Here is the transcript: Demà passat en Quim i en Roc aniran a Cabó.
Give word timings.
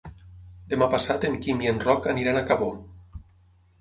Demà 0.71 0.87
passat 0.93 1.27
en 1.29 1.37
Quim 1.43 1.63
i 1.67 1.71
en 1.75 1.83
Roc 1.85 2.09
aniran 2.15 2.41
a 2.41 2.45
Cabó. 2.49 2.71